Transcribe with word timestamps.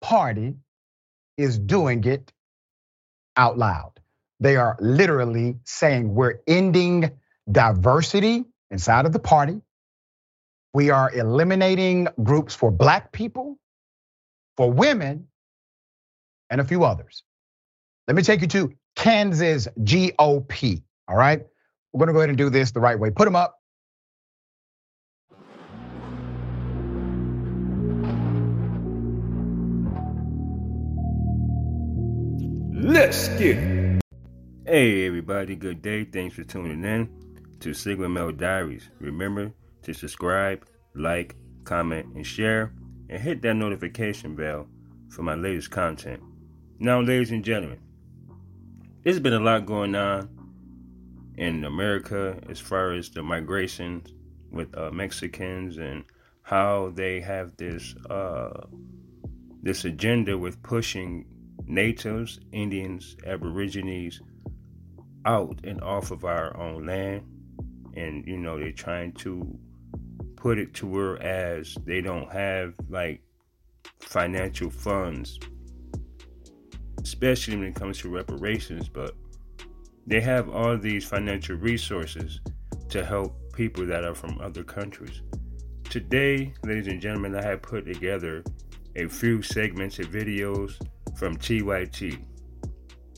party 0.00 0.54
is 1.36 1.58
doing 1.58 2.04
it 2.04 2.32
out 3.36 3.58
loud. 3.58 3.92
They 4.40 4.56
are 4.56 4.76
literally 4.80 5.58
saying 5.64 6.14
we're 6.14 6.40
ending 6.46 7.10
diversity 7.50 8.44
inside 8.70 9.06
of 9.06 9.12
the 9.12 9.18
party. 9.18 9.60
We 10.74 10.90
are 10.90 11.12
eliminating 11.12 12.08
groups 12.22 12.54
for 12.54 12.70
black 12.70 13.12
people, 13.12 13.58
for 14.56 14.70
women, 14.70 15.28
and 16.50 16.60
a 16.60 16.64
few 16.64 16.84
others. 16.84 17.22
Let 18.06 18.16
me 18.16 18.22
take 18.22 18.42
you 18.42 18.46
to 18.48 18.72
Kansas 18.96 19.68
GOP, 19.80 20.82
all 21.08 21.16
right? 21.16 21.46
We're 21.92 22.00
gonna 22.00 22.12
go 22.12 22.18
ahead 22.20 22.28
and 22.28 22.38
do 22.38 22.50
this 22.50 22.70
the 22.72 22.80
right 22.80 22.98
way. 22.98 23.10
Put 23.10 23.24
them 23.24 23.36
up. 23.36 23.57
Let's 32.88 33.28
get 33.36 33.58
it. 33.58 34.00
Hey, 34.64 35.06
everybody, 35.06 35.56
good 35.56 35.82
day. 35.82 36.04
Thanks 36.04 36.34
for 36.34 36.42
tuning 36.42 36.82
in 36.84 37.10
to 37.60 37.74
Sigma 37.74 38.08
Male 38.08 38.32
Diaries. 38.32 38.88
Remember 38.98 39.52
to 39.82 39.92
subscribe, 39.92 40.64
like, 40.94 41.36
comment, 41.64 42.06
and 42.14 42.26
share, 42.26 42.72
and 43.10 43.20
hit 43.20 43.42
that 43.42 43.56
notification 43.56 44.34
bell 44.34 44.68
for 45.10 45.22
my 45.22 45.34
latest 45.34 45.70
content. 45.70 46.22
Now, 46.78 47.02
ladies 47.02 47.30
and 47.30 47.44
gentlemen, 47.44 47.78
there's 49.04 49.20
been 49.20 49.34
a 49.34 49.40
lot 49.40 49.66
going 49.66 49.94
on 49.94 50.30
in 51.36 51.66
America 51.66 52.40
as 52.48 52.58
far 52.58 52.94
as 52.94 53.10
the 53.10 53.22
migrations 53.22 54.14
with 54.50 54.74
uh, 54.74 54.90
Mexicans 54.92 55.76
and 55.76 56.04
how 56.40 56.90
they 56.94 57.20
have 57.20 57.54
this 57.58 57.94
uh, 58.08 58.62
this 59.62 59.84
agenda 59.84 60.38
with 60.38 60.62
pushing 60.62 61.26
natives, 61.68 62.40
Indians, 62.52 63.16
Aborigines 63.26 64.20
out 65.24 65.60
and 65.64 65.80
off 65.82 66.10
of 66.10 66.24
our 66.24 66.56
own 66.56 66.86
land, 66.86 67.22
and 67.94 68.26
you 68.26 68.38
know 68.38 68.58
they're 68.58 68.72
trying 68.72 69.12
to 69.12 69.58
put 70.36 70.58
it 70.58 70.72
to 70.74 70.86
where 70.86 71.20
as 71.22 71.76
they 71.84 72.00
don't 72.00 72.30
have 72.32 72.74
like 72.88 73.20
financial 74.00 74.70
funds 74.70 75.38
especially 77.08 77.56
when 77.56 77.68
it 77.68 77.74
comes 77.74 77.98
to 77.98 78.10
reparations, 78.10 78.88
but 78.88 79.14
they 80.06 80.20
have 80.20 80.50
all 80.50 80.76
these 80.76 81.06
financial 81.06 81.56
resources 81.56 82.40
to 82.90 83.04
help 83.04 83.34
people 83.54 83.86
that 83.86 84.04
are 84.04 84.14
from 84.14 84.38
other 84.40 84.62
countries. 84.62 85.22
Today, 85.84 86.52
ladies 86.64 86.86
and 86.86 87.00
gentlemen, 87.00 87.34
I 87.34 87.42
have 87.42 87.62
put 87.62 87.86
together 87.86 88.44
a 88.94 89.08
few 89.08 89.40
segments 89.40 89.98
of 89.98 90.06
videos 90.06 90.78
from 91.18 91.36
TYT, 91.36 92.16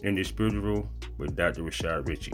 Indisputable 0.02 0.90
with 1.18 1.36
Dr. 1.36 1.62
Rashad 1.62 2.08
Richey. 2.08 2.32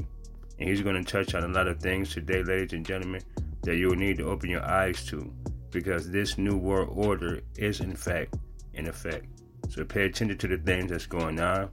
And 0.60 0.68
he's 0.68 0.80
going 0.80 1.02
to 1.02 1.12
touch 1.12 1.34
on 1.34 1.42
a 1.42 1.48
lot 1.48 1.66
of 1.66 1.80
things 1.80 2.14
today, 2.14 2.44
ladies 2.44 2.72
and 2.72 2.86
gentlemen, 2.86 3.20
that 3.62 3.76
you'll 3.76 3.96
need 3.96 4.18
to 4.18 4.28
open 4.28 4.48
your 4.48 4.64
eyes 4.64 5.04
to 5.06 5.34
because 5.72 6.08
this 6.08 6.38
new 6.38 6.56
world 6.56 6.90
order 6.92 7.40
is, 7.56 7.80
in 7.80 7.96
fact, 7.96 8.36
in 8.74 8.86
effect. 8.86 9.26
So 9.68 9.84
pay 9.84 10.04
attention 10.04 10.38
to 10.38 10.46
the 10.46 10.58
things 10.58 10.92
that's 10.92 11.06
going 11.06 11.40
on. 11.40 11.68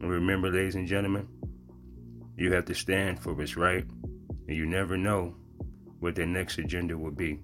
And 0.00 0.10
remember, 0.10 0.50
ladies 0.50 0.76
and 0.76 0.88
gentlemen, 0.88 1.28
you 2.38 2.50
have 2.54 2.64
to 2.64 2.74
stand 2.74 3.20
for 3.20 3.34
what's 3.34 3.58
right, 3.58 3.84
and 4.48 4.56
you 4.56 4.64
never 4.64 4.96
know 4.96 5.34
what 6.00 6.14
their 6.14 6.26
next 6.26 6.56
agenda 6.56 6.96
will 6.96 7.10
be. 7.10 7.40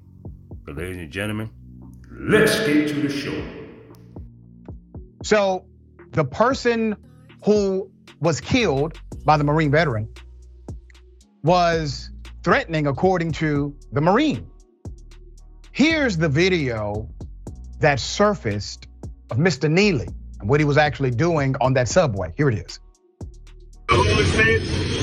But, 0.64 0.76
ladies 0.76 0.96
and 0.96 1.10
gentlemen, 1.10 1.50
let's 2.10 2.58
get 2.60 2.88
to 2.88 2.94
the 3.02 3.10
show. 3.10 3.46
So, 5.22 5.66
the 6.14 6.24
person 6.24 6.96
who 7.44 7.90
was 8.20 8.40
killed 8.40 8.98
by 9.24 9.36
the 9.36 9.44
Marine 9.44 9.70
veteran 9.70 10.08
was 11.42 12.10
threatening, 12.42 12.86
according 12.86 13.32
to 13.32 13.76
the 13.92 14.00
Marine. 14.00 14.48
Here's 15.72 16.16
the 16.16 16.28
video 16.28 17.08
that 17.80 17.98
surfaced 18.00 18.86
of 19.30 19.38
Mr. 19.38 19.70
Neely 19.70 20.08
and 20.40 20.48
what 20.48 20.60
he 20.60 20.64
was 20.64 20.78
actually 20.78 21.10
doing 21.10 21.56
on 21.60 21.74
that 21.74 21.88
subway. 21.88 22.32
Here 22.36 22.48
it 22.48 22.58
is. 22.58 22.78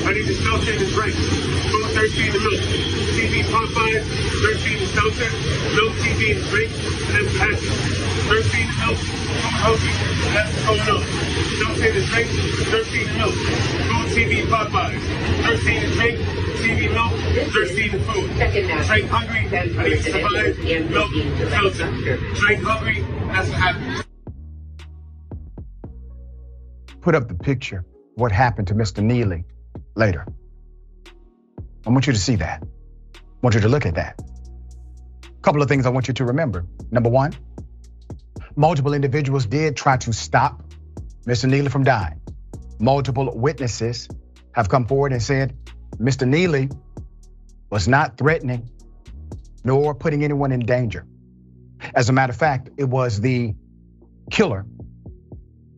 I 0.04 0.12
need 0.12 0.26
to 0.26 0.34
sell 0.34 0.58
this 0.58 0.92
right. 0.94 1.14
13 1.14 2.32
milk. 2.32 2.60
TV 3.14 3.44
Popeyes, 3.46 4.02
13 4.02 4.78
to 4.78 4.86
seltzer, 4.88 5.30
no 5.78 5.88
TV 6.02 6.34
and 6.34 6.44
drink, 6.50 6.72
and 6.72 7.22
that's 7.22 7.32
oh 7.32 7.46
happy. 7.46 7.66
13 8.28 8.66
to 8.66 8.74
milk, 8.82 8.98
food 8.98 9.54
hungry, 9.62 9.94
that's 10.34 10.54
going 10.66 10.80
on. 10.90 11.02
Seltzer 11.62 11.92
to 11.92 12.02
drink, 12.10 12.28
13 12.70 13.06
to 13.06 13.14
milk. 13.18 13.34
Food 13.34 14.08
TV 14.10 14.42
Popeyes, 14.50 15.02
13 15.46 15.80
to 15.80 15.88
drink, 15.94 16.18
TV 16.58 16.92
milk, 16.92 17.12
13 17.52 17.90
to 17.92 17.98
food. 18.04 18.28
Drink 18.86 19.08
hungry, 19.08 19.42
I 19.52 19.88
need 19.88 19.96
to 19.96 20.02
survive, 20.02 20.90
milk, 20.90 21.12
seltzer. 21.50 22.16
Drink 22.34 22.62
hungry, 22.62 23.02
that's 23.28 23.48
what 23.48 23.58
happens 23.58 24.02
put 27.02 27.16
up 27.16 27.28
the 27.28 27.34
picture 27.34 27.84
what 28.14 28.30
happened 28.30 28.68
to 28.68 28.74
Mr. 28.74 29.02
Neely 29.02 29.44
later. 29.94 30.26
I 31.86 31.90
want 31.90 32.06
you 32.06 32.12
to 32.12 32.18
see 32.18 32.36
that. 32.36 32.62
I 33.14 33.18
want 33.42 33.54
you 33.54 33.60
to 33.62 33.68
look 33.68 33.86
at 33.86 33.94
that. 33.96 34.20
A 35.24 35.42
couple 35.42 35.62
of 35.62 35.68
things 35.68 35.86
I 35.86 35.90
want 35.90 36.08
you 36.08 36.14
to 36.14 36.24
remember. 36.24 36.64
Number 36.90 37.10
one, 37.10 37.32
multiple 38.56 38.94
individuals 38.94 39.46
did 39.46 39.76
try 39.76 39.96
to 39.98 40.12
stop 40.12 40.62
Mr. 41.26 41.48
Neely 41.48 41.68
from 41.68 41.84
dying. 41.84 42.20
Multiple 42.78 43.32
witnesses 43.36 44.08
have 44.52 44.68
come 44.68 44.86
forward 44.86 45.12
and 45.12 45.22
said 45.22 45.56
Mr. 45.98 46.26
Neely 46.26 46.68
was 47.70 47.88
not 47.88 48.18
threatening 48.18 48.70
nor 49.64 49.94
putting 49.94 50.24
anyone 50.24 50.52
in 50.52 50.60
danger. 50.60 51.06
As 51.94 52.08
a 52.08 52.12
matter 52.12 52.32
of 52.32 52.36
fact, 52.36 52.70
it 52.76 52.84
was 52.84 53.20
the 53.20 53.54
killer 54.30 54.66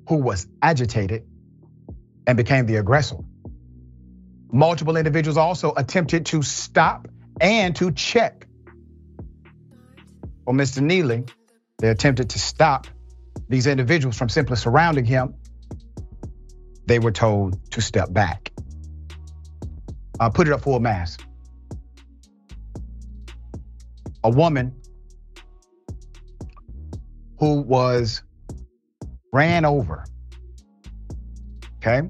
who 0.09 0.17
was 0.17 0.47
agitated 0.63 1.25
and 2.27 2.37
became 2.37 2.67
the 2.67 2.77
aggressor. 2.77 3.17
Multiple 4.55 4.97
individuals 4.97 5.37
also 5.37 5.73
attempted 5.77 6.27
to 6.27 6.41
stop 6.41 7.09
and 7.41 7.75
to 7.75 7.91
check 7.91 8.47
on 10.47 10.57
Mr. 10.57 10.81
Neely. 10.81 11.25
They 11.79 11.89
attempted 11.89 12.31
to 12.31 12.39
stop 12.39 12.87
these 13.49 13.67
individuals 13.67 14.17
from 14.17 14.29
simply 14.29 14.55
surrounding 14.55 15.07
him. 15.07 15.35
They 16.87 17.01
were 17.01 17.11
told 17.11 17.69
to 17.73 17.81
step 17.83 18.13
back. 18.13 18.53
Uh, 20.21 20.31
put 20.31 20.47
it 20.47 20.53
up 20.53 20.61
full 20.61 20.79
mass. 20.79 21.17
A 24.23 24.31
woman 24.31 24.73
who 27.41 27.61
was 27.61 28.23
ran 29.33 29.65
over, 29.65 30.05
okay, 31.79 32.09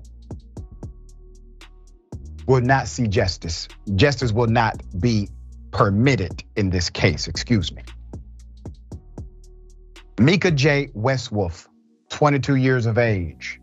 will 2.47 2.61
not 2.61 2.89
see 2.89 3.07
justice. 3.07 3.69
Justice 3.95 4.33
will 4.33 4.47
not 4.47 4.83
be 5.01 5.29
permitted 5.71 6.45
in 6.57 6.71
this 6.71 6.91
case, 6.91 7.27
excuse 7.27 7.73
me. 7.73 7.83
Mika 10.19 10.51
J. 10.51 10.89
Westwolf, 10.95 11.67
22 12.11 12.57
years 12.57 12.87
of 12.87 12.99
age, 12.99 13.61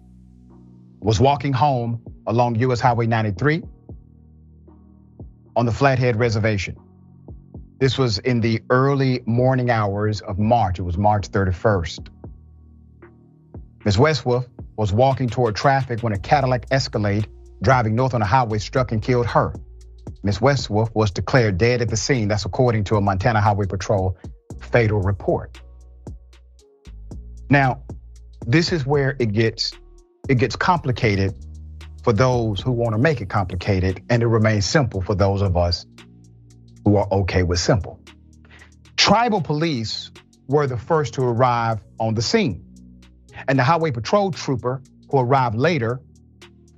was 1.00 1.20
walking 1.20 1.54
home 1.54 2.02
along 2.28 2.56
US 2.56 2.80
Highway 2.80 3.08
93 3.08 3.64
on 5.56 5.66
the 5.66 5.72
Flathead 5.72 6.18
Reservation. 6.18 6.76
This 7.80 7.98
was 7.98 8.20
in 8.20 8.42
the 8.42 8.62
early 8.70 9.22
morning 9.26 9.72
hours 9.72 10.22
of 10.22 10.38
March. 10.38 10.78
It 10.78 10.84
was 10.84 10.98
March 10.98 11.30
31st. 11.30 12.10
Ms. 13.86 13.98
Westwolf 13.98 14.48
was 14.76 14.94
walking 14.94 15.28
toward 15.28 15.56
traffic 15.56 16.02
when 16.02 16.14
a 16.14 16.20
Cadillac 16.20 16.68
Escalade 16.70 17.28
driving 17.62 17.96
north 17.96 18.14
on 18.14 18.20
the 18.20 18.26
highway 18.26 18.58
struck 18.58 18.92
and 18.92 19.02
killed 19.02 19.28
her. 19.28 19.54
Ms. 20.24 20.40
Westwolf 20.40 20.94
was 20.94 21.12
declared 21.12 21.58
dead 21.58 21.82
at 21.82 21.90
the 21.90 21.98
scene. 21.98 22.28
That's 22.28 22.46
according 22.46 22.86
to 22.86 22.96
a 22.96 23.02
Montana 23.02 23.42
Highway 23.42 23.66
Patrol 23.66 24.18
fatal 24.62 25.00
report. 25.02 25.60
Now, 27.50 27.84
this 28.46 28.72
is 28.72 28.86
where 28.86 29.16
it 29.20 29.34
gets 29.34 29.74
it 30.30 30.36
gets 30.36 30.56
complicated 30.56 31.36
for 32.04 32.14
those 32.14 32.62
who 32.62 32.72
want 32.72 32.94
to 32.94 32.98
make 32.98 33.22
it 33.22 33.30
complicated, 33.30 34.04
and 34.10 34.24
it 34.24 34.28
remains 34.28 34.66
simple 34.66 35.02
for 35.02 35.16
those 35.16 35.42
of 35.42 35.58
us 35.58 35.86
who 36.86 36.96
are 36.96 37.08
okay 37.12 37.44
with 37.44 37.60
simple. 37.60 38.00
Tribal 38.98 39.42
police 39.42 40.12
were 40.48 40.68
the 40.68 40.78
first 40.78 41.16
to 41.16 41.24
arrive 41.24 41.80
on 42.00 42.14
the 42.14 42.22
scene. 42.22 42.66
And 43.48 43.58
the 43.58 43.64
highway 43.64 43.92
patrol 43.92 44.32
trooper 44.32 44.82
who 45.10 45.20
arrived 45.20 45.56
later 45.56 46.02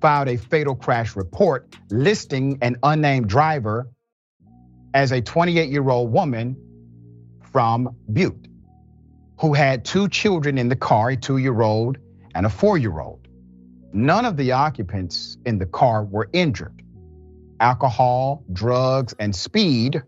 filed 0.03 0.27
a 0.27 0.35
fatal 0.35 0.75
crash 0.75 1.15
report 1.15 1.77
listing 1.89 2.57
an 2.61 2.75
unnamed 2.83 3.29
driver 3.29 3.89
as 4.93 5.13
a 5.13 5.21
28 5.21 5.69
year 5.69 5.89
old 5.89 6.11
woman 6.11 6.57
from 7.53 7.95
Butte 8.11 8.49
who 9.39 9.53
had 9.53 9.85
two 9.85 10.09
children 10.09 10.57
in 10.57 10.67
the 10.67 10.75
car, 10.75 11.11
a 11.11 11.15
two 11.15 11.37
year 11.37 11.61
old 11.61 11.97
and 12.35 12.45
a 12.45 12.49
four 12.49 12.77
year 12.77 12.99
old. 12.99 13.29
None 13.93 14.25
of 14.25 14.35
the 14.35 14.51
occupants 14.51 15.37
in 15.45 15.57
the 15.57 15.65
car 15.65 16.03
were 16.03 16.29
injured. 16.33 16.83
Alcohol, 17.61 18.43
drugs, 18.51 19.15
and 19.19 19.33
speed 19.33 20.03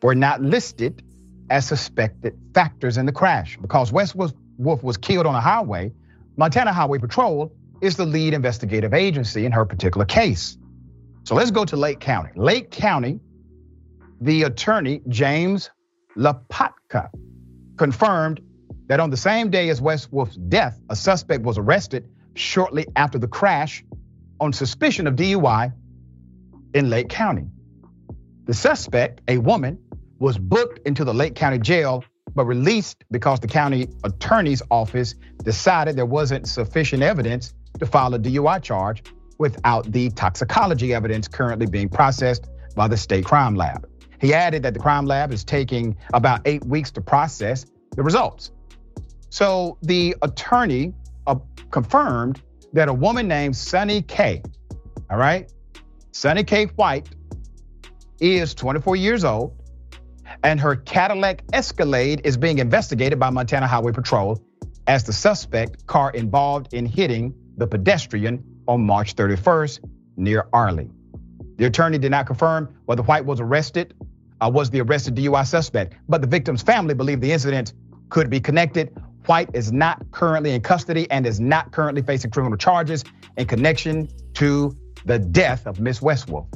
were 0.00 0.14
not 0.14 0.40
listed 0.40 1.02
as 1.50 1.66
suspected 1.66 2.38
factors 2.54 2.96
in 2.96 3.04
the 3.04 3.12
crash 3.12 3.58
because 3.60 3.92
Westwolf 3.92 4.82
was 4.82 4.96
killed 4.96 5.26
on 5.26 5.34
a 5.34 5.42
highway. 5.42 5.92
Montana 6.38 6.72
Highway 6.72 6.98
Patrol 6.98 7.52
is 7.80 7.96
the 7.96 8.06
lead 8.06 8.34
investigative 8.34 8.94
agency 8.94 9.44
in 9.44 9.52
her 9.52 9.64
particular 9.64 10.04
case. 10.04 10.56
So 11.24 11.34
let's 11.34 11.50
go 11.50 11.64
to 11.64 11.76
Lake 11.76 12.00
County. 12.00 12.30
Lake 12.36 12.70
County, 12.70 13.20
the 14.20 14.44
attorney, 14.44 15.02
James 15.08 15.70
Lapotka, 16.16 17.10
confirmed 17.76 18.40
that 18.86 19.00
on 19.00 19.10
the 19.10 19.16
same 19.16 19.50
day 19.50 19.68
as 19.68 19.80
Westwolf's 19.80 20.36
death, 20.36 20.80
a 20.88 20.96
suspect 20.96 21.42
was 21.42 21.58
arrested 21.58 22.08
shortly 22.34 22.86
after 22.96 23.18
the 23.18 23.28
crash 23.28 23.84
on 24.40 24.52
suspicion 24.52 25.06
of 25.06 25.14
DUI 25.16 25.72
in 26.74 26.90
Lake 26.90 27.08
County. 27.08 27.46
The 28.44 28.54
suspect, 28.54 29.22
a 29.28 29.38
woman, 29.38 29.78
was 30.18 30.38
booked 30.38 30.86
into 30.86 31.04
the 31.04 31.12
Lake 31.12 31.34
County 31.34 31.58
jail 31.58 32.04
but 32.36 32.44
released 32.44 33.02
because 33.10 33.40
the 33.40 33.48
county 33.48 33.88
attorney's 34.04 34.62
office 34.70 35.14
decided 35.42 35.96
there 35.96 36.06
wasn't 36.06 36.46
sufficient 36.46 37.02
evidence 37.02 37.54
to 37.78 37.86
file 37.86 38.14
a 38.14 38.18
DUI 38.18 38.62
charge 38.62 39.02
without 39.38 39.90
the 39.92 40.10
toxicology 40.10 40.94
evidence 40.94 41.28
currently 41.28 41.66
being 41.66 41.88
processed 41.88 42.48
by 42.74 42.88
the 42.88 42.96
state 42.96 43.24
crime 43.24 43.54
lab. 43.54 43.88
He 44.20 44.32
added 44.32 44.62
that 44.62 44.74
the 44.74 44.80
crime 44.80 45.06
lab 45.06 45.32
is 45.32 45.44
taking 45.44 45.96
about 46.14 46.40
eight 46.46 46.64
weeks 46.64 46.90
to 46.92 47.00
process 47.00 47.66
the 47.94 48.02
results. 48.02 48.50
So 49.30 49.76
the 49.82 50.16
attorney 50.22 50.94
uh, 51.26 51.36
confirmed 51.70 52.40
that 52.72 52.88
a 52.88 52.92
woman 52.92 53.28
named 53.28 53.56
Sunny 53.56 54.02
K, 54.02 54.42
all 55.10 55.18
right, 55.18 55.52
Sunny 56.12 56.44
K 56.44 56.66
White 56.76 57.08
is 58.20 58.54
24 58.54 58.96
years 58.96 59.24
old, 59.24 59.54
and 60.42 60.58
her 60.60 60.76
Cadillac 60.76 61.42
Escalade 61.52 62.22
is 62.24 62.36
being 62.36 62.58
investigated 62.58 63.18
by 63.18 63.30
Montana 63.30 63.66
Highway 63.66 63.92
Patrol 63.92 64.42
as 64.86 65.04
the 65.04 65.12
suspect 65.12 65.86
car 65.86 66.10
involved 66.12 66.72
in 66.72 66.86
hitting 66.86 67.34
the 67.56 67.66
pedestrian 67.66 68.42
on 68.68 68.84
March 68.84 69.14
31st 69.16 69.80
near 70.16 70.44
Arlee. 70.52 70.90
The 71.56 71.64
attorney 71.66 71.98
did 71.98 72.10
not 72.10 72.26
confirm 72.26 72.74
whether 72.84 73.02
White 73.02 73.24
was 73.24 73.40
arrested, 73.40 73.94
uh, 74.40 74.50
was 74.52 74.70
the 74.70 74.80
arrested 74.80 75.14
DUI 75.14 75.46
suspect, 75.46 75.94
but 76.08 76.20
the 76.20 76.26
victim's 76.26 76.62
family 76.62 76.94
believed 76.94 77.22
the 77.22 77.32
incident 77.32 77.72
could 78.10 78.28
be 78.28 78.40
connected. 78.40 78.94
White 79.24 79.50
is 79.54 79.72
not 79.72 80.10
currently 80.12 80.52
in 80.52 80.60
custody 80.60 81.10
and 81.10 81.26
is 81.26 81.40
not 81.40 81.72
currently 81.72 82.02
facing 82.02 82.30
criminal 82.30 82.58
charges 82.58 83.04
in 83.36 83.46
connection 83.46 84.08
to 84.34 84.76
the 85.04 85.18
death 85.18 85.66
of 85.66 85.80
Miss 85.80 86.00
Westwolf. 86.00 86.46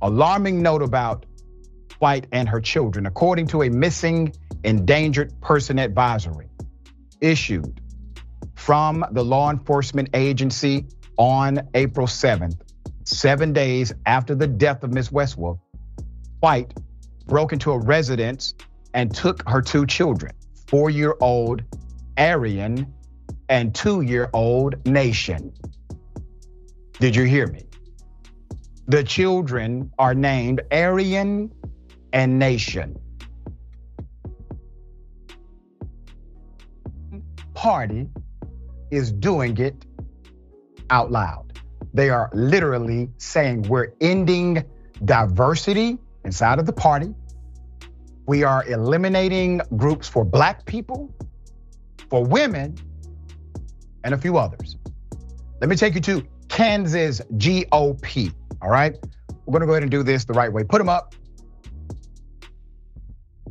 Alarming 0.00 0.62
note 0.62 0.82
about 0.82 1.26
White 1.98 2.26
and 2.32 2.48
her 2.48 2.60
children, 2.60 3.06
according 3.06 3.46
to 3.48 3.62
a 3.62 3.70
missing 3.70 4.34
endangered 4.64 5.38
person 5.40 5.78
advisory 5.78 6.48
issued 7.20 7.80
from 8.54 9.04
the 9.12 9.24
law 9.24 9.50
enforcement 9.50 10.08
agency 10.14 10.86
on 11.16 11.68
April 11.74 12.06
7th, 12.06 12.60
seven 13.04 13.52
days 13.52 13.92
after 14.06 14.34
the 14.34 14.46
death 14.46 14.82
of 14.82 14.92
Miss 14.92 15.08
Westwolf, 15.10 15.58
White 16.40 16.74
broke 17.26 17.52
into 17.52 17.70
a 17.72 17.78
residence 17.78 18.54
and 18.94 19.14
took 19.14 19.48
her 19.48 19.62
two 19.62 19.86
children, 19.86 20.32
four 20.66 20.90
year 20.90 21.14
old 21.20 21.62
Arian 22.16 22.92
and 23.48 23.74
two 23.74 24.00
year 24.00 24.28
old 24.32 24.84
Nation. 24.86 25.52
Did 26.98 27.16
you 27.16 27.24
hear 27.24 27.46
me? 27.46 27.66
The 28.86 29.04
children 29.04 29.92
are 29.98 30.14
named 30.14 30.62
Arian 30.70 31.52
and 32.12 32.38
Nation. 32.38 32.98
Party 37.54 38.08
is 38.92 39.10
doing 39.10 39.56
it 39.56 39.74
out 40.90 41.10
loud. 41.10 41.58
They 41.94 42.10
are 42.10 42.30
literally 42.34 43.10
saying 43.16 43.62
we're 43.62 43.92
ending 44.00 44.64
diversity 45.04 45.98
inside 46.24 46.58
of 46.58 46.66
the 46.66 46.72
party. 46.72 47.14
We 48.26 48.44
are 48.44 48.64
eliminating 48.68 49.62
groups 49.76 50.08
for 50.08 50.24
black 50.24 50.64
people, 50.66 51.12
for 52.08 52.24
women, 52.24 52.76
and 54.04 54.14
a 54.14 54.18
few 54.18 54.36
others. 54.36 54.76
Let 55.60 55.70
me 55.70 55.76
take 55.76 55.94
you 55.94 56.00
to 56.02 56.26
Kansas 56.48 57.20
GOP, 57.38 58.32
all 58.60 58.70
right? 58.70 58.96
We're 59.46 59.52
gonna 59.54 59.66
go 59.66 59.72
ahead 59.72 59.82
and 59.82 59.90
do 59.90 60.02
this 60.02 60.24
the 60.24 60.34
right 60.34 60.52
way. 60.52 60.64
Put 60.64 60.78
them 60.78 60.88
up. 60.90 61.14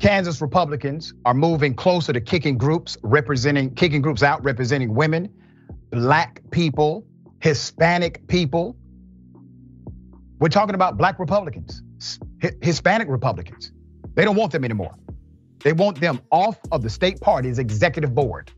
Kansas 0.02 0.42
Republicans 0.42 1.14
are 1.26 1.34
moving 1.36 1.76
closer 1.76 2.12
to 2.12 2.20
kicking 2.20 2.58
groups 2.58 2.98
representing, 3.04 3.76
kicking 3.76 4.02
groups 4.02 4.24
out 4.24 4.44
representing 4.44 4.96
women, 4.96 5.32
black 5.92 6.42
people, 6.50 7.06
Hispanic 7.40 8.28
people. 8.28 8.76
We're 10.40 10.50
talking 10.50 10.74
about 10.74 10.98
black 10.98 11.20
Republicans, 11.20 11.84
Hispanic 12.64 13.10
Republicans. 13.10 13.74
They 14.16 14.26
don't 14.26 14.36
want 14.36 14.52
them 14.52 14.66
anymore. 14.66 14.96
They 15.64 15.72
want 15.72 16.02
them 16.02 16.20
off 16.32 16.58
of 16.72 16.82
the 16.82 16.90
state 16.90 17.22
party's 17.22 17.60
executive 17.60 18.16
board. 18.16 18.52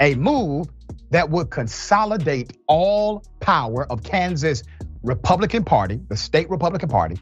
A 0.00 0.16
move 0.16 0.66
that 1.10 1.30
would 1.30 1.50
consolidate 1.50 2.58
all 2.66 3.22
power 3.38 3.86
of 3.88 4.02
Kansas 4.02 4.64
Republican 5.04 5.62
Party, 5.62 6.00
the 6.08 6.16
state 6.16 6.50
Republican 6.50 6.88
Party, 6.88 7.20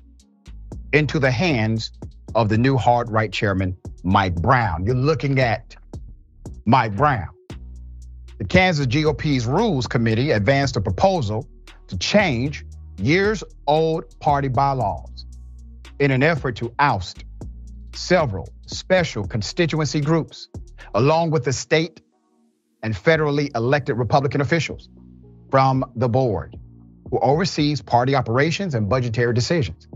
into 0.95 1.19
the 1.19 1.31
hands 1.31 1.93
of 2.35 2.49
the 2.49 2.59
new 2.59 2.77
hard 2.77 3.11
right 3.11 3.33
chairman, 3.33 3.77
Mike 4.03 4.35
Brown. 4.35 4.85
You're 4.85 4.95
looking 4.95 5.39
at 5.41 5.77
Mike 6.65 6.97
Brown. 6.97 7.29
The 8.39 8.45
Kansas 8.45 8.87
GOP's 8.87 9.47
Rules 9.47 9.87
Committee 9.87 10.33
advanced 10.33 10.77
a 10.77 10.81
proposal 10.81 11.49
to 11.89 11.99
change 11.99 12.65
years 12.99 13.45
old 13.67 14.19
party 14.21 14.49
bylaws 14.49 15.27
in 15.99 16.11
an 16.11 16.23
effort 16.23 16.57
to 16.57 16.73
oust 16.79 17.25
several 17.95 18.49
special 18.67 19.27
constituency 19.27 20.01
groups, 20.01 20.49
along 20.95 21.31
with 21.31 21.45
the 21.45 21.53
state 21.53 22.01
and 22.83 22.95
federally 22.95 23.55
elected 23.55 23.97
Republican 23.97 24.41
officials 24.41 24.89
from 25.51 25.85
the 25.95 26.09
board 26.09 26.57
who 27.11 27.19
oversees 27.21 27.83
party 27.83 28.15
operations 28.15 28.75
and 28.75 28.89
budgetary 28.89 29.35
decisions. 29.35 29.87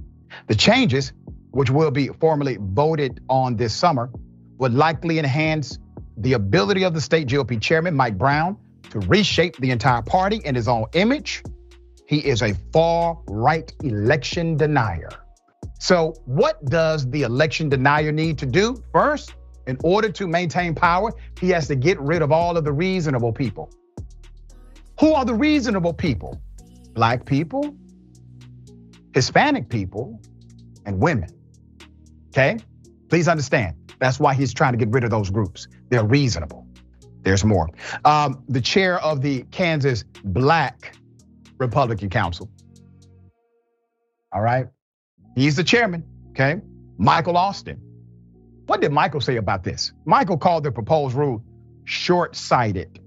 The 0.48 0.54
changes, 0.54 1.12
which 1.56 1.70
will 1.70 1.90
be 1.90 2.08
formally 2.08 2.58
voted 2.60 3.18
on 3.30 3.56
this 3.56 3.74
summer, 3.74 4.10
would 4.58 4.74
likely 4.74 5.18
enhance 5.18 5.78
the 6.18 6.34
ability 6.34 6.82
of 6.82 6.92
the 6.92 7.00
state 7.00 7.28
GOP 7.28 7.58
chairman, 7.58 7.94
Mike 7.94 8.18
Brown, 8.18 8.58
to 8.90 8.98
reshape 9.00 9.56
the 9.56 9.70
entire 9.70 10.02
party 10.02 10.42
in 10.44 10.54
his 10.54 10.68
own 10.68 10.84
image. 10.92 11.42
He 12.06 12.18
is 12.18 12.42
a 12.42 12.52
far 12.74 13.18
right 13.26 13.72
election 13.82 14.58
denier. 14.58 15.08
So, 15.80 16.14
what 16.26 16.62
does 16.66 17.08
the 17.10 17.22
election 17.22 17.70
denier 17.70 18.12
need 18.12 18.36
to 18.38 18.46
do? 18.46 18.82
First, 18.92 19.34
in 19.66 19.78
order 19.82 20.10
to 20.10 20.28
maintain 20.28 20.74
power, 20.74 21.10
he 21.40 21.48
has 21.50 21.68
to 21.68 21.74
get 21.74 21.98
rid 22.00 22.20
of 22.20 22.32
all 22.32 22.58
of 22.58 22.64
the 22.64 22.72
reasonable 22.72 23.32
people. 23.32 23.70
Who 25.00 25.14
are 25.14 25.24
the 25.24 25.34
reasonable 25.34 25.94
people? 25.94 26.38
Black 26.92 27.24
people, 27.24 27.74
Hispanic 29.14 29.70
people, 29.70 30.20
and 30.84 31.00
women. 31.00 31.30
Okay? 32.36 32.58
Please 33.08 33.28
understand. 33.28 33.76
That's 33.98 34.20
why 34.20 34.34
he's 34.34 34.52
trying 34.52 34.72
to 34.72 34.78
get 34.78 34.90
rid 34.90 35.04
of 35.04 35.10
those 35.10 35.30
groups. 35.30 35.68
They're 35.88 36.04
reasonable. 36.04 36.66
There's 37.22 37.44
more. 37.44 37.70
Um, 38.04 38.44
the 38.48 38.60
chair 38.60 39.00
of 39.00 39.22
the 39.22 39.42
Kansas 39.50 40.04
Black 40.22 40.94
Republican 41.56 42.10
Council. 42.10 42.50
All 44.32 44.42
right. 44.42 44.66
He's 45.34 45.56
the 45.56 45.64
chairman. 45.64 46.04
Okay. 46.30 46.60
Michael 46.98 47.38
Austin. 47.38 47.80
What 48.66 48.82
did 48.82 48.92
Michael 48.92 49.22
say 49.22 49.36
about 49.36 49.64
this? 49.64 49.92
Michael 50.04 50.36
called 50.36 50.64
the 50.64 50.72
proposed 50.72 51.14
rule 51.14 51.42
short 51.84 52.36
sighted. 52.36 53.00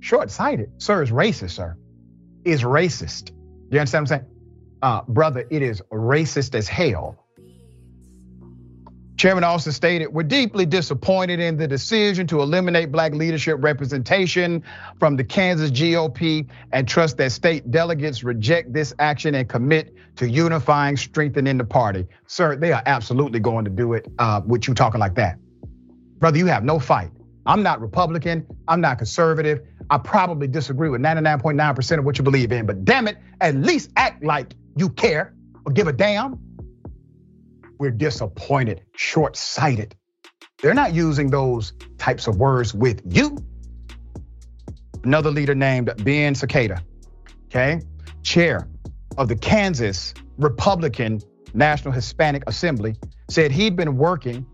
Short 0.00 0.30
sighted, 0.30 0.70
sir, 0.78 1.02
is 1.02 1.10
racist, 1.10 1.50
sir. 1.50 1.76
Is 2.44 2.62
racist. 2.62 3.32
You 3.70 3.80
understand 3.80 4.08
what 4.08 4.14
I'm 4.14 4.20
saying? 4.20 4.30
Uh, 4.80 5.02
brother, 5.08 5.44
it 5.50 5.62
is 5.62 5.82
racist 5.90 6.54
as 6.54 6.68
hell 6.68 7.23
Chairman 9.24 9.42
also 9.42 9.70
stated, 9.70 10.08
We're 10.08 10.22
deeply 10.22 10.66
disappointed 10.66 11.40
in 11.40 11.56
the 11.56 11.66
decision 11.66 12.26
to 12.26 12.42
eliminate 12.42 12.92
black 12.92 13.14
leadership 13.14 13.56
representation 13.58 14.62
from 14.98 15.16
the 15.16 15.24
Kansas 15.24 15.70
GOP 15.70 16.46
and 16.72 16.86
trust 16.86 17.16
that 17.16 17.32
state 17.32 17.70
delegates 17.70 18.22
reject 18.22 18.74
this 18.74 18.92
action 18.98 19.34
and 19.34 19.48
commit 19.48 19.94
to 20.16 20.28
unifying, 20.28 20.98
strengthening 20.98 21.56
the 21.56 21.64
party. 21.64 22.06
Sir, 22.26 22.54
they 22.56 22.70
are 22.70 22.82
absolutely 22.84 23.40
going 23.40 23.64
to 23.64 23.70
do 23.70 23.94
it 23.94 24.06
uh, 24.18 24.42
with 24.44 24.68
you 24.68 24.74
talking 24.74 25.00
like 25.00 25.14
that. 25.14 25.38
Brother, 26.18 26.36
you 26.36 26.44
have 26.44 26.62
no 26.62 26.78
fight. 26.78 27.10
I'm 27.46 27.62
not 27.62 27.80
Republican. 27.80 28.46
I'm 28.68 28.82
not 28.82 28.98
conservative. 28.98 29.62
I 29.88 29.96
probably 29.96 30.48
disagree 30.48 30.90
with 30.90 31.00
99.9% 31.00 31.98
of 31.98 32.04
what 32.04 32.18
you 32.18 32.24
believe 32.24 32.52
in, 32.52 32.66
but 32.66 32.84
damn 32.84 33.08
it, 33.08 33.16
at 33.40 33.54
least 33.54 33.90
act 33.96 34.22
like 34.22 34.52
you 34.76 34.90
care 34.90 35.32
or 35.64 35.72
give 35.72 35.86
a 35.86 35.94
damn. 35.94 36.43
We're 37.78 37.90
disappointed, 37.90 38.82
short 38.96 39.36
sighted. 39.36 39.96
They're 40.62 40.74
not 40.74 40.94
using 40.94 41.30
those 41.30 41.72
types 41.98 42.26
of 42.26 42.36
words 42.36 42.74
with 42.74 43.02
you. 43.04 43.36
Another 45.02 45.30
leader 45.30 45.54
named 45.54 45.92
Ben 46.02 46.34
Cicada, 46.34 46.82
okay, 47.46 47.80
chair 48.22 48.68
of 49.18 49.28
the 49.28 49.36
Kansas 49.36 50.14
Republican 50.38 51.20
National 51.52 51.92
Hispanic 51.92 52.44
Assembly, 52.46 52.96
said 53.28 53.50
he'd 53.52 53.76
been 53.76 53.96
working 53.96 54.46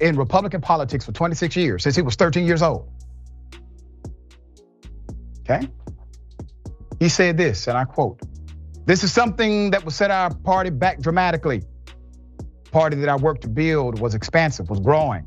in 0.00 0.16
Republican 0.16 0.60
politics 0.60 1.04
for 1.04 1.12
26 1.12 1.56
years, 1.56 1.82
since 1.82 1.96
he 1.96 2.02
was 2.02 2.14
13 2.14 2.46
years 2.46 2.62
old. 2.62 2.88
Okay? 5.40 5.68
He 6.98 7.08
said 7.08 7.36
this, 7.36 7.66
and 7.66 7.76
I 7.76 7.84
quote 7.84 8.20
This 8.84 9.04
is 9.04 9.12
something 9.12 9.70
that 9.72 9.84
will 9.84 9.90
set 9.90 10.10
our 10.10 10.32
party 10.34 10.70
back 10.70 11.00
dramatically. 11.00 11.62
Party 12.70 12.96
that 12.96 13.08
I 13.08 13.16
worked 13.16 13.42
to 13.42 13.48
build 13.48 14.00
was 14.00 14.14
expansive, 14.14 14.68
was 14.68 14.80
growing, 14.80 15.26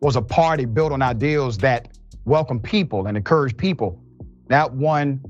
was 0.00 0.16
a 0.16 0.22
party 0.22 0.64
built 0.64 0.92
on 0.92 1.02
ideals 1.02 1.58
that 1.58 1.88
welcome 2.24 2.60
people 2.60 3.06
and 3.06 3.16
encourage 3.16 3.56
people, 3.56 4.00
not 4.48 4.74
one 4.74 5.20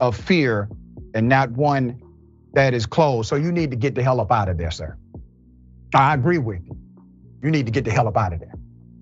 of 0.00 0.16
fear 0.16 0.68
and 1.14 1.28
not 1.28 1.50
one 1.52 2.00
that 2.54 2.74
is 2.74 2.86
closed. 2.86 3.28
So 3.28 3.36
you 3.36 3.52
need 3.52 3.70
to 3.70 3.76
get 3.76 3.94
the 3.94 4.02
hell 4.02 4.20
up 4.20 4.30
out 4.30 4.48
of 4.48 4.58
there, 4.58 4.70
sir. 4.70 4.96
I 5.94 6.14
agree 6.14 6.38
with 6.38 6.64
you. 6.64 6.76
You 7.42 7.50
need 7.50 7.66
to 7.66 7.72
get 7.72 7.84
the 7.84 7.90
hell 7.90 8.08
up 8.08 8.16
out 8.16 8.32
of 8.32 8.40
there. 8.40 8.54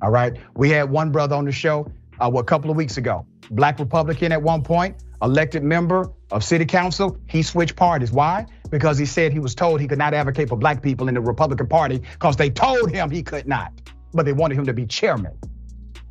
All 0.02 0.10
right. 0.10 0.36
We 0.54 0.70
had 0.70 0.90
one 0.90 1.10
brother 1.10 1.36
on 1.36 1.44
the 1.44 1.52
show 1.52 1.90
uh, 2.20 2.30
a 2.30 2.44
couple 2.44 2.70
of 2.70 2.76
weeks 2.76 2.96
ago, 2.96 3.26
black 3.50 3.78
Republican 3.78 4.32
at 4.32 4.42
one 4.42 4.62
point, 4.62 4.96
elected 5.22 5.62
member 5.62 6.10
of 6.30 6.44
city 6.44 6.66
council. 6.66 7.18
He 7.28 7.42
switched 7.42 7.76
parties. 7.76 8.12
Why? 8.12 8.46
Because 8.70 8.98
he 8.98 9.06
said 9.06 9.32
he 9.32 9.38
was 9.38 9.54
told 9.54 9.80
he 9.80 9.86
could 9.86 9.98
not 9.98 10.14
advocate 10.14 10.48
for 10.48 10.56
black 10.56 10.82
people 10.82 11.08
in 11.08 11.14
the 11.14 11.20
Republican 11.20 11.68
Party 11.68 11.98
because 11.98 12.36
they 12.36 12.50
told 12.50 12.90
him 12.90 13.10
he 13.10 13.22
could 13.22 13.46
not, 13.46 13.72
but 14.12 14.24
they 14.24 14.32
wanted 14.32 14.58
him 14.58 14.66
to 14.66 14.72
be 14.72 14.86
chairman 14.86 15.36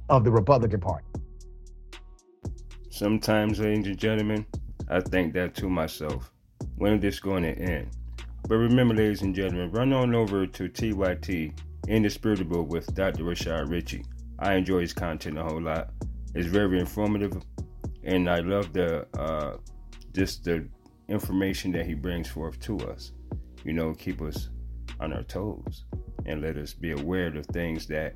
of 0.10 0.24
the 0.24 0.32
Republican 0.32 0.80
Party. 0.80 1.06
Sometimes, 2.90 3.60
ladies 3.60 3.88
and 3.88 3.98
gentlemen, 3.98 4.46
I 4.90 5.02
think 5.02 5.34
that 5.34 5.56
to 5.56 5.70
myself. 5.70 6.32
When 6.78 6.94
is 6.94 7.02
this 7.02 7.20
going 7.20 7.44
to 7.44 7.58
end? 7.58 7.90
But 8.48 8.56
remember, 8.56 8.94
ladies 8.94 9.22
and 9.22 9.36
gentlemen, 9.36 9.72
run 9.72 9.92
on 9.92 10.14
over 10.14 10.46
to 10.46 10.70
TYT 10.70 11.54
Indisputable 11.88 12.64
with 12.64 12.94
Dr. 12.96 13.24
Rashad 13.24 13.70
Richey. 13.70 14.04
I 14.40 14.56
enjoy 14.56 14.82
his 14.82 14.94
content 14.94 15.38
a 15.38 15.44
whole 15.44 15.62
lot. 15.62 15.92
It's 16.34 16.48
very 16.48 16.80
informative, 16.80 17.34
and 18.04 18.30
I 18.30 18.40
love 18.40 18.74
the 18.74 19.08
uh, 19.18 19.58
just 20.14 20.44
the 20.44 20.68
information 21.08 21.72
that 21.74 21.86
he 21.86 21.94
brings 21.94 22.30
forth 22.30 22.60
to 22.62 22.78
us. 22.90 23.12
You 23.64 23.74
know, 23.74 23.94
keep 23.94 24.22
us 24.22 24.50
on 25.00 25.14
our 25.14 25.24
toes 25.24 25.86
and 26.26 26.42
let 26.42 26.58
us 26.58 26.74
be 26.74 26.92
aware 26.92 27.36
of 27.36 27.46
things 27.48 27.88
that 27.88 28.16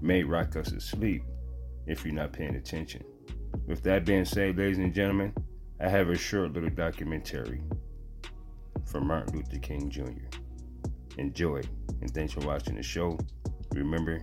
may 0.00 0.22
rock 0.22 0.56
us 0.56 0.72
asleep 0.72 1.22
if 1.86 2.04
you're 2.04 2.14
not 2.14 2.32
paying 2.32 2.56
attention. 2.56 3.02
With 3.66 3.82
that 3.82 4.04
being 4.04 4.24
said, 4.24 4.56
ladies 4.56 4.78
and 4.78 4.94
gentlemen, 4.94 5.34
I 5.80 5.88
have 5.88 6.08
a 6.08 6.16
short 6.16 6.52
little 6.52 6.70
documentary 6.70 7.62
from 8.84 9.06
Martin 9.06 9.36
Luther 9.36 9.58
King 9.58 9.90
Jr. 9.90 10.38
Enjoy, 11.18 11.62
and 12.00 12.12
thanks 12.12 12.32
for 12.32 12.40
watching 12.40 12.76
the 12.76 12.82
show. 12.82 13.18
Remember 13.74 14.22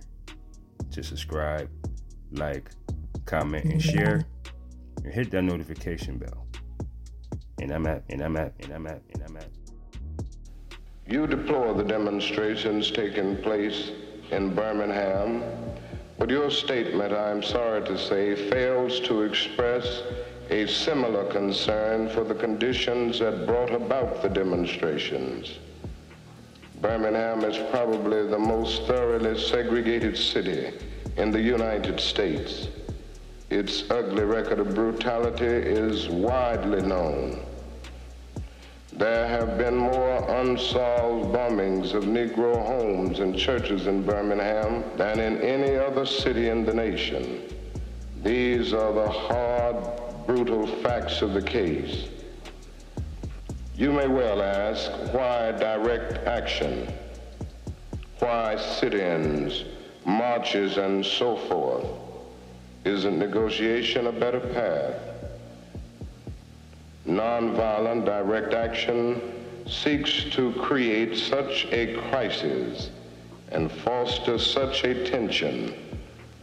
to 0.90 1.02
subscribe, 1.02 1.68
like, 2.32 2.70
comment, 3.24 3.64
and 3.64 3.82
share, 3.82 4.26
and 5.04 5.12
hit 5.12 5.30
that 5.30 5.42
notification 5.42 6.18
bell. 6.18 6.46
And 7.58 7.72
I'm 7.72 7.86
at, 7.86 8.02
and 8.10 8.22
I'm 8.22 8.36
at, 8.36 8.52
and 8.60 8.72
I'm 8.72 8.86
at, 8.86 9.02
and 9.14 9.22
I'm 9.22 9.36
at. 9.36 9.48
You 11.06 11.26
deplore 11.26 11.72
the 11.72 11.84
demonstrations 11.84 12.90
taking 12.90 13.36
place 13.38 13.92
in 14.30 14.54
Birmingham, 14.54 15.42
but 16.18 16.30
your 16.30 16.50
statement, 16.50 17.12
I'm 17.12 17.42
sorry 17.42 17.82
to 17.86 17.98
say, 17.98 18.34
fails 18.50 19.00
to 19.00 19.22
express 19.22 20.02
a 20.50 20.66
similar 20.66 21.24
concern 21.30 22.08
for 22.10 22.24
the 22.24 22.34
conditions 22.34 23.18
that 23.20 23.46
brought 23.46 23.72
about 23.72 24.22
the 24.22 24.28
demonstrations. 24.28 25.58
Birmingham 26.80 27.42
is 27.44 27.56
probably 27.70 28.26
the 28.26 28.38
most 28.38 28.86
thoroughly 28.86 29.38
segregated 29.38 30.16
city 30.16 30.72
in 31.16 31.30
the 31.30 31.40
United 31.40 31.98
States. 31.98 32.68
Its 33.48 33.88
ugly 33.90 34.24
record 34.24 34.58
of 34.58 34.74
brutality 34.74 35.44
is 35.46 36.08
widely 36.08 36.82
known. 36.82 37.40
There 38.92 39.28
have 39.28 39.56
been 39.56 39.76
more 39.76 40.28
unsolved 40.40 41.32
bombings 41.32 41.94
of 41.94 42.04
Negro 42.04 42.56
homes 42.66 43.20
and 43.20 43.38
churches 43.38 43.86
in 43.86 44.02
Birmingham 44.02 44.82
than 44.96 45.20
in 45.20 45.40
any 45.42 45.76
other 45.76 46.04
city 46.04 46.48
in 46.48 46.64
the 46.64 46.74
nation. 46.74 47.42
These 48.24 48.72
are 48.72 48.92
the 48.92 49.08
hard, 49.08 49.76
brutal 50.26 50.66
facts 50.66 51.22
of 51.22 51.32
the 51.32 51.42
case. 51.42 52.08
You 53.76 53.92
may 53.92 54.08
well 54.08 54.42
ask, 54.42 54.90
why 55.12 55.52
direct 55.52 56.26
action? 56.26 56.92
Why 58.18 58.56
sit-ins, 58.56 59.64
marches, 60.04 60.78
and 60.78 61.06
so 61.06 61.36
forth? 61.36 62.05
Isn't 62.86 63.18
negotiation 63.18 64.06
a 64.06 64.12
better 64.12 64.38
path? 64.38 64.94
Nonviolent 67.04 68.04
direct 68.04 68.54
action 68.54 69.20
seeks 69.66 70.22
to 70.30 70.52
create 70.52 71.18
such 71.18 71.66
a 71.72 71.96
crisis 72.08 72.92
and 73.50 73.72
foster 73.72 74.38
such 74.38 74.84
a 74.84 75.04
tension 75.04 75.74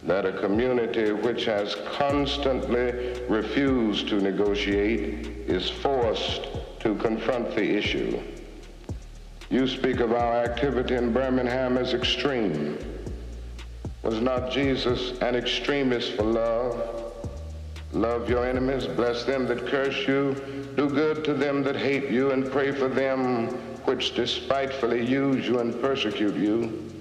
that 0.04 0.26
a 0.26 0.34
community 0.34 1.14
which 1.14 1.46
has 1.46 1.76
constantly 1.94 3.22
refused 3.30 4.10
to 4.10 4.20
negotiate 4.20 5.26
is 5.48 5.70
forced 5.70 6.50
to 6.82 6.94
confront 6.96 7.56
the 7.56 7.64
issue. 7.64 8.22
You 9.50 9.66
speak 9.66 10.02
of 10.02 10.12
our 10.12 10.44
activity 10.44 10.96
in 10.96 11.14
Birmingham 11.14 11.78
as 11.78 11.94
extreme. 11.94 12.78
Was 14.04 14.20
not 14.20 14.52
Jesus 14.52 15.18
an 15.22 15.36
extremist 15.36 16.14
for 16.14 16.24
love? 16.24 17.14
Love 17.94 18.30
your 18.30 18.46
enemies, 18.46 18.86
bless 18.86 19.24
them 19.24 19.46
that 19.48 19.66
curse 19.68 20.08
you, 20.08 20.36
do 20.76 20.90
good 20.90 21.24
to 21.24 21.34
them 21.34 21.64
that 21.64 21.76
hate 21.76 22.10
you, 22.10 22.32
and 22.32 22.52
pray 22.52 22.72
for 22.72 22.90
them 22.90 23.48
which 23.86 24.14
despitefully 24.16 25.06
use 25.06 25.48
you 25.48 25.60
and 25.60 25.80
persecute 25.80 26.36
you. 26.36 26.92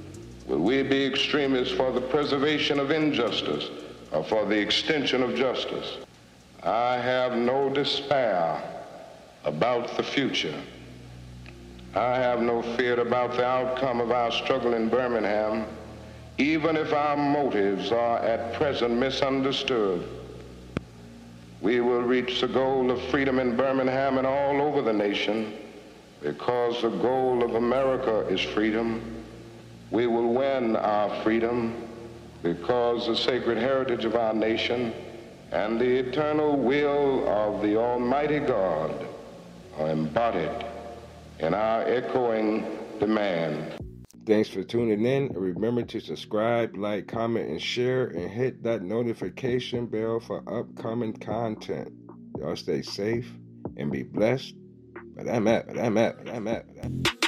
Will 0.46 0.58
we 0.58 0.82
be 0.82 1.04
extremists 1.04 1.74
for 1.74 1.92
the 1.92 2.00
preservation 2.00 2.78
of 2.78 2.90
injustice 2.90 3.70
or 4.12 4.22
for 4.22 4.44
the 4.44 4.58
extension 4.58 5.22
of 5.22 5.34
justice? 5.34 5.96
I 6.62 6.98
have 6.98 7.36
no 7.36 7.68
despair 7.68 8.62
about 9.44 9.96
the 9.96 10.02
future. 10.02 10.54
I 11.94 12.16
have 12.16 12.40
no 12.40 12.62
fear 12.76 13.00
about 13.00 13.32
the 13.36 13.44
outcome 13.44 14.00
of 14.00 14.12
our 14.12 14.30
struggle 14.30 14.74
in 14.74 14.88
Birmingham, 14.88 15.66
even 16.38 16.76
if 16.76 16.92
our 16.92 17.16
motives 17.16 17.92
are 17.92 18.18
at 18.18 18.54
present 18.54 18.94
misunderstood. 18.94 20.08
We 21.60 21.80
will 21.80 22.02
reach 22.02 22.40
the 22.40 22.48
goal 22.48 22.90
of 22.90 23.00
freedom 23.10 23.38
in 23.38 23.56
Birmingham 23.56 24.18
and 24.18 24.26
all 24.26 24.60
over 24.60 24.82
the 24.82 24.92
nation 24.92 25.52
because 26.20 26.82
the 26.82 26.88
goal 26.88 27.44
of 27.44 27.54
America 27.54 28.26
is 28.28 28.40
freedom. 28.40 29.24
We 29.90 30.06
will 30.06 30.32
win 30.32 30.74
our 30.76 31.22
freedom 31.22 31.88
because 32.42 33.06
the 33.06 33.16
sacred 33.16 33.58
heritage 33.58 34.04
of 34.04 34.16
our 34.16 34.34
nation 34.34 34.92
and 35.52 35.78
the 35.78 35.98
eternal 35.98 36.56
will 36.56 37.28
of 37.28 37.62
the 37.62 37.76
Almighty 37.76 38.40
God 38.40 39.06
are 39.78 39.90
embodied 39.90 40.64
in 41.38 41.54
our 41.54 41.82
echoing 41.82 42.66
demand. 42.98 43.74
Thanks 44.24 44.48
for 44.48 44.62
tuning 44.62 45.04
in. 45.04 45.32
Remember 45.34 45.82
to 45.82 46.00
subscribe, 46.00 46.76
like, 46.76 47.08
comment, 47.08 47.50
and 47.50 47.60
share, 47.60 48.06
and 48.06 48.30
hit 48.30 48.62
that 48.62 48.82
notification 48.82 49.86
bell 49.86 50.20
for 50.20 50.44
upcoming 50.46 51.12
content. 51.14 51.92
Y'all 52.38 52.54
stay 52.54 52.82
safe 52.82 53.28
and 53.76 53.90
be 53.90 54.04
blessed. 54.04 54.54
But 55.16 55.28
I'm 55.28 55.48
at, 55.48 55.66
but 55.66 55.78
I'm 55.78 55.98
at, 55.98 56.24
but 56.24 56.32
I'm 56.32 56.46
at, 56.46 56.66
but 56.68 56.84
I'm 56.84 57.02
at. 57.04 57.21